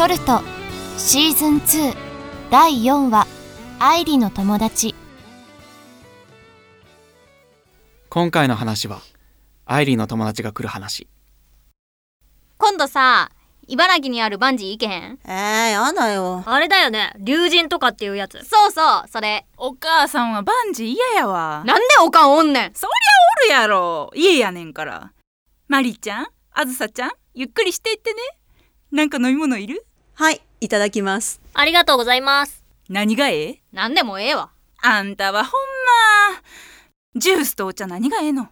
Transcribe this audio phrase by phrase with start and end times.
[0.00, 0.40] ソルト
[0.96, 1.94] シーズン2
[2.50, 3.26] 第4話
[3.78, 4.94] 愛理の友達
[8.08, 9.02] 今回の話は
[9.66, 11.06] アイリーの友達が来る話
[12.56, 13.28] 今度さ
[13.68, 15.18] 茨城にあるバンジー行けへん？
[15.26, 16.44] えー、やだよ。
[16.46, 21.62] あれだよね龍神とかっていうやつそうそうそれお母さんはバンジー嫌やわ。
[21.66, 22.72] なんでおかんおんねん？
[22.74, 24.10] そりゃおるやろ。
[24.14, 25.12] 家やねんから。
[25.68, 28.18] マリちゃん、あずさちゃん、ゆっくりしていってね。
[28.92, 29.84] なんか飲み物いる？
[30.14, 31.40] はい、いただきます。
[31.54, 33.62] ありがとうございます何がええ？
[33.72, 34.50] なんでもええわ
[34.82, 35.60] あんたはほん
[36.34, 36.42] ま。
[37.16, 38.48] ジュースとお茶何がええの？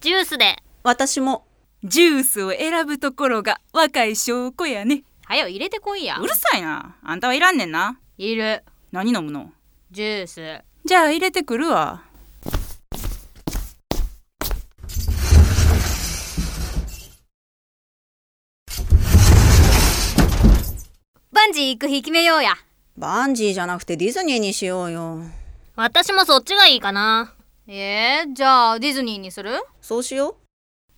[0.00, 1.46] ジュースで私も。
[1.84, 5.04] ジュースを選ぶところが若い証拠やね。
[5.26, 6.96] はよ入れてこいやうるさいな。
[7.02, 7.98] あんたはいらんねんな。
[8.16, 9.52] いる何飲むの？
[9.90, 12.02] ジュースじゃあ入れてくるわ。
[21.58, 22.54] ジー行く日決めようや
[22.96, 25.18] バンジーじゃなくてディズニーにしようよ。
[25.74, 27.34] 私もそっちがいいかな
[27.66, 29.60] えー、じゃあディズニーにする？
[29.80, 30.36] そうしよ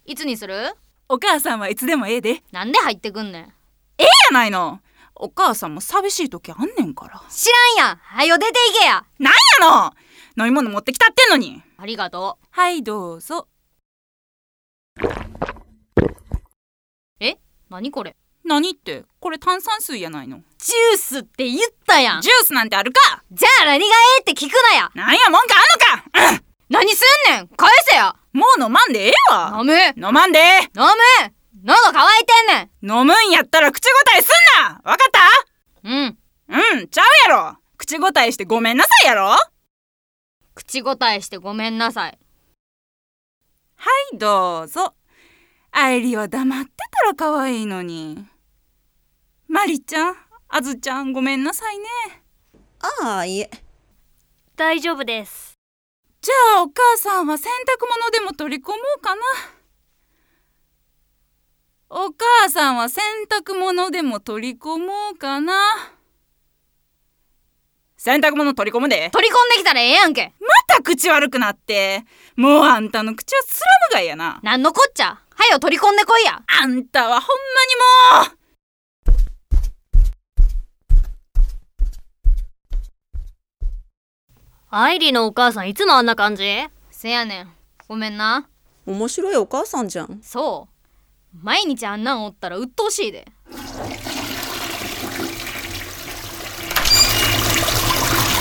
[0.04, 0.76] いつにする？
[1.08, 2.34] お母さんはいつでもええで。
[2.34, 4.34] やなんで入ってくんねん？
[4.34, 4.80] ないの。
[5.14, 7.22] お母さんも寂しい時あんねんから。
[7.30, 7.48] 知
[7.78, 9.32] らんやんはよ出ていけやなん
[9.62, 9.70] や
[10.36, 11.62] の飲み物持ってきたってんのに。
[11.78, 13.48] ありがとはい、どうぞ。
[15.02, 15.06] う
[17.18, 17.38] え？
[17.70, 18.14] 何これ？
[18.44, 20.38] 何って、これ炭酸水やないの。
[20.58, 22.22] ジュースって言ったやん。
[22.22, 23.22] ジュースなんてあるか。
[23.30, 24.90] じゃあ何がええって聞くなや。
[24.94, 25.54] なんやもんか
[26.14, 27.48] あんのか、 何すんねん。
[27.48, 29.56] 返せやうんもう飲まんでええわ。
[29.58, 29.74] 飲む。
[29.74, 30.40] 飲飲まんで。
[30.74, 30.80] む。
[31.64, 33.00] 喉乾いてんねん。
[33.00, 34.80] 飲むんやったら口答えすんな。
[34.84, 35.20] わかった？
[35.84, 36.18] うん。
[36.48, 37.56] うん、ちゃうやろ。
[37.76, 39.26] 口答えしてごめんなさいやろ。
[39.26, 39.38] は
[40.54, 42.18] 口答えしてごめんなさい。
[44.12, 44.94] い、どうぞ。
[45.72, 48.26] 愛理は黙ってたら可愛いのに。
[49.48, 50.16] マリちゃん、
[50.48, 51.84] あずちゃんごめんなさいね。
[52.54, 52.58] う。
[53.04, 53.50] ああ、いえ。
[54.56, 55.54] 大丈夫です
[56.20, 59.22] じゃあお母さんは洗濯物でも取り込もうかな。
[61.88, 65.54] お母さんは洗濯物でも取り込もうかな。
[67.96, 69.10] 洗濯物取り込むで。
[69.12, 72.04] 取り込んできたらええやんけまた口悪くなって。
[72.36, 74.40] もうあんたの口はスラム街やな。
[74.42, 76.42] なんのこっちゃはよ取り込んでこいや。
[76.46, 77.36] あんたはほん
[78.20, 78.36] まにもう。
[84.68, 86.44] アイリーのお母さんいつもあんな感じ？
[86.90, 87.50] せやねん。
[87.88, 88.50] ごめんな。
[88.84, 90.20] 面白いお母さんじゃん。
[90.22, 90.68] そ
[91.34, 91.38] う。
[91.42, 93.26] 毎日あんなんおったら鬱陶しいで。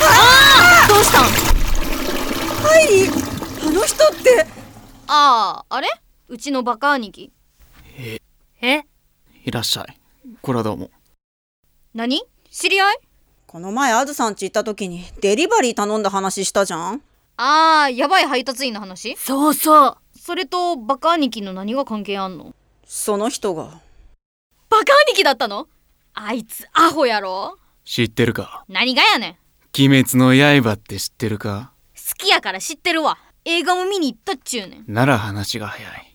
[0.02, 1.24] ああどうしたん？
[5.06, 5.88] あああれ？
[6.30, 7.32] うちのバカ兄貴。
[7.98, 8.20] え？
[8.62, 8.84] え？
[9.44, 9.98] いらっしゃい。
[10.40, 10.92] これはどうも。
[11.92, 12.22] 何？
[12.48, 12.98] 知り合い？
[13.48, 17.02] この前あずさんち行った時にデリバリー頼んだ話したじゃん？
[17.36, 19.16] あーやばい配達員の話？
[19.16, 19.96] そうそう。
[20.16, 22.54] それとバカ兄貴の何が関係あんの？
[22.84, 23.80] その人が。
[24.68, 25.66] バカ兄貴だったの？
[26.14, 27.58] あいつアホやろ？
[27.84, 28.64] 知ってるか？
[28.68, 29.36] 何がやねん。
[29.76, 31.72] 鬼滅の刃って知ってるか？
[31.96, 33.18] 好きやから知ってるわ。
[33.44, 34.84] 映画も見に行ったっちゅうねん。
[34.86, 36.09] なら話が早い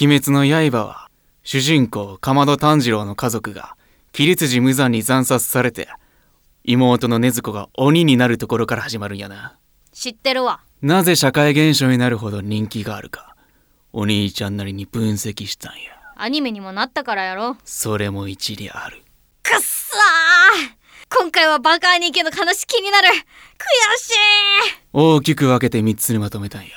[0.00, 1.10] 鬼滅の刃は
[1.42, 3.76] 主人公かまど炭治郎の家族が
[4.12, 5.88] 桐辻無惨に惨殺されて
[6.62, 9.58] 妹の禰豆子が鬼になるところから始まるんやな。
[9.90, 10.60] 知ってるわ。
[10.82, 13.34] なぜ社会現象になるほど人気があるか。
[13.92, 15.98] お兄ちゃんなりに分析したんや。
[16.14, 17.56] アニメにもなったからやろ。
[17.64, 19.02] それも一理ある。
[19.42, 21.18] くっさー。
[21.18, 23.08] 今回はバカ兄貴の話気になる。
[23.08, 23.12] 悔
[23.98, 24.14] しい。
[24.92, 26.68] 大きく分けて3つにまとめたんや。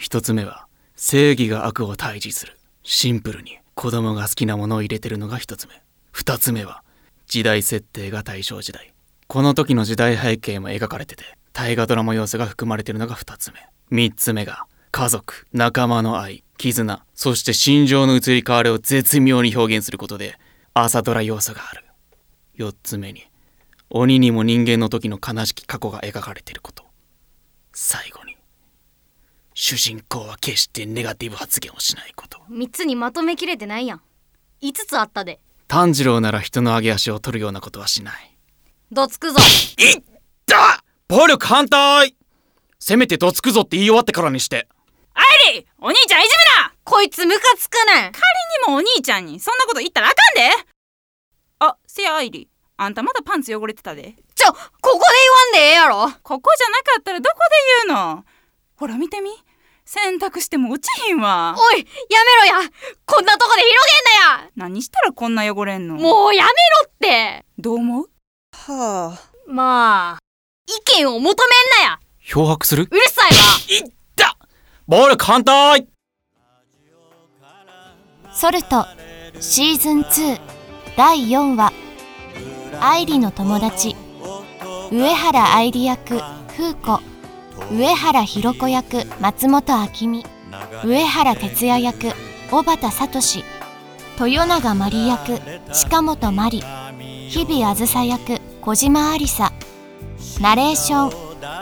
[0.00, 0.66] 1つ目は
[1.02, 2.58] 正義が悪を退治する。
[2.82, 3.56] シンプルに。
[3.74, 5.82] 子供が好きなものを入れてるのが1つ目。
[6.12, 6.82] 2つ目は
[7.26, 8.92] 時代設定が大正時代。
[9.26, 11.24] この時の時代背景も描かれてて
[11.54, 13.66] 大河ドラマ要素が含まれてるのが2つ目。
[13.96, 20.38] 3つ目が家族仲間の愛絆そして心情の移り変わりを絶妙に表現することで
[20.74, 21.86] 朝ドラ要素がある。
[22.58, 23.24] 4つ目に
[23.88, 26.84] 鬼にも人間の時の悲しき過去が描かれていること。
[27.72, 28.29] 最後に
[29.62, 32.38] 主人公は決してネガティブ発言をしないこと。
[32.50, 34.00] 3つにまとめきれてないやん。
[34.62, 35.38] 5つあったで。
[35.68, 38.38] 炭治郎なら人の上げ足を取るようなことはしない。
[38.90, 39.38] どつくぞ。
[39.76, 40.02] いっ
[40.46, 40.82] た！
[41.08, 42.16] 暴力反対！
[42.78, 44.66] せめてどつくぞって言い終わってからにして。
[45.12, 45.20] ア
[45.50, 48.12] イリーお兄ちゃんいじめなこいつムカつくねん。
[48.12, 48.22] 仮
[48.66, 50.50] にもお兄ちゃんにそんなこと言ったらあかんで！
[51.58, 52.46] あせやアイリー
[52.78, 54.14] あんたまだパンツ汚れてたで。
[54.34, 56.10] ちょここで言わんでええやろ。
[56.22, 57.36] ここじゃなかったらどこ
[57.84, 58.24] で言うの？
[58.76, 59.30] ほら見てみ
[59.92, 61.56] 洗濯しても落ちひんわ。
[61.58, 61.84] おいや
[62.44, 62.70] めろや。
[63.06, 63.74] こんなとこで広
[64.28, 64.50] げんなや。
[64.54, 65.96] 何したらこんな汚れんの？
[65.96, 66.54] もうやめろ
[66.86, 67.44] って。
[67.58, 68.10] どう思う？
[68.52, 69.30] はあ。
[69.48, 70.18] まあ
[70.68, 71.98] 意見を求めんなや。
[72.24, 72.86] 漂白する？
[72.88, 73.84] うるさいわ。
[73.84, 74.36] いった！
[74.86, 75.88] 暴力反対
[78.32, 78.86] ソルト
[79.40, 80.40] シーズン2
[80.96, 81.72] 第4話。
[82.80, 83.96] 愛理の友達。
[84.92, 86.20] 上原愛理役
[86.56, 87.00] 風子
[87.68, 89.72] 上原ひろ子役松本
[90.02, 90.24] 明美。
[90.84, 92.12] 上原哲也役
[92.50, 93.44] 小畑聡。
[94.18, 95.40] 豊永真理役
[95.72, 96.62] 近本真理
[97.28, 99.52] 日比あずさ役小島ありさ。
[100.40, 101.10] ナレーション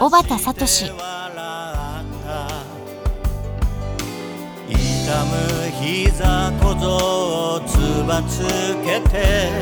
[0.01, 0.65] 小畑聡。
[4.69, 5.35] 痛む
[5.81, 6.87] 膝小僧
[7.55, 8.47] をつばつ
[8.85, 9.53] けて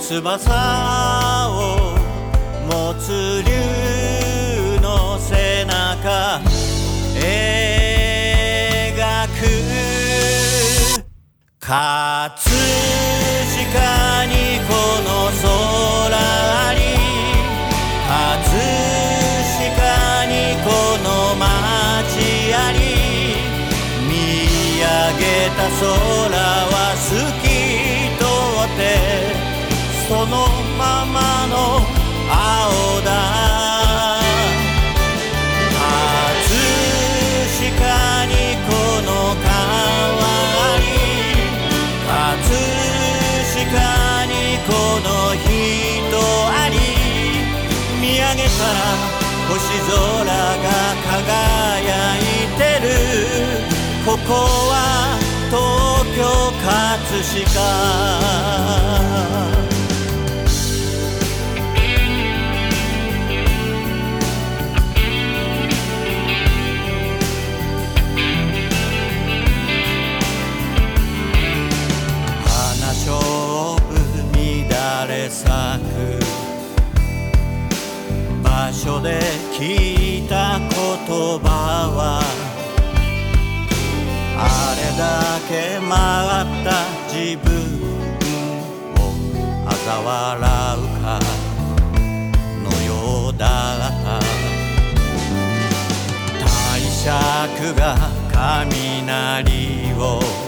[0.00, 1.94] 翼を
[2.66, 3.59] 持つ竜。
[11.70, 11.78] 葛飾
[14.26, 14.74] にこ
[15.06, 16.82] の空あり
[18.08, 18.58] 葛
[19.54, 20.34] 飾に
[20.64, 20.66] こ
[20.98, 21.06] の
[21.36, 22.74] 街あり
[24.08, 24.10] 見
[24.80, 24.82] 上
[25.20, 25.22] げ
[25.54, 25.86] た空
[26.66, 27.46] は透き
[28.18, 28.26] 通
[28.66, 28.82] って
[30.08, 30.59] その
[49.48, 50.30] 星空が
[51.08, 52.20] 輝い
[52.58, 52.88] てる。
[54.04, 54.28] ここ
[54.70, 54.72] は
[55.50, 55.58] 東
[56.16, 56.20] 京
[56.64, 56.70] 葛
[57.44, 57.56] 飾。
[78.82, 79.20] 所で
[79.52, 81.44] 聞いた言葉
[81.92, 82.22] は
[84.38, 87.50] あれだけ曲がった自分
[88.96, 89.12] を
[89.68, 90.08] 嘲笑
[90.78, 91.20] うか
[92.64, 93.44] のようだ
[93.76, 94.18] った
[96.38, 97.84] 帝釈が
[98.32, 100.39] 雷を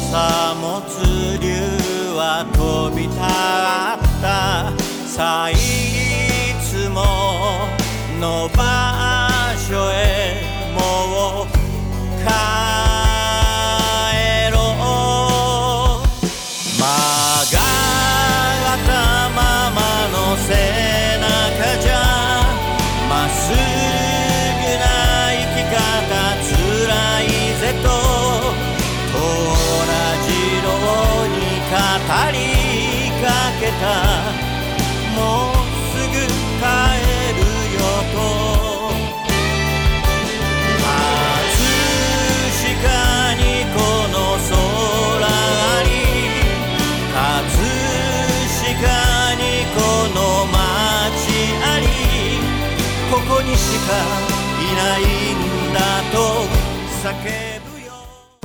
[0.00, 1.48] 翼持つ竜
[2.14, 3.20] は飛び立っ
[4.22, 4.72] た。
[5.08, 5.54] さい
[6.62, 7.66] つも
[8.20, 8.48] の
[33.78, 35.54] もう
[35.90, 36.12] すぐ
[36.58, 36.62] 帰
[37.34, 37.40] る
[37.74, 37.80] よ
[38.12, 38.16] と。
[40.82, 41.62] 葛
[42.74, 43.42] 飾に
[43.74, 43.76] こ
[44.08, 44.16] の
[44.48, 44.52] 空
[45.26, 45.30] あ
[45.84, 45.88] り
[47.14, 47.16] 葛
[48.58, 48.76] 飾
[49.36, 49.42] に
[49.74, 49.78] こ
[50.14, 50.54] の街
[51.64, 51.82] あり。
[53.10, 53.90] ここにしか
[54.60, 55.00] いない
[55.34, 55.78] んだ
[56.12, 56.16] と
[57.02, 57.06] 叫
[57.72, 57.88] ぶよ。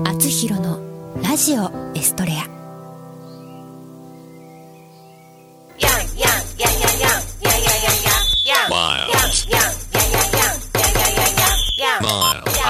[0.05, 0.79] あつひろの
[1.21, 2.52] ラジオエストレア。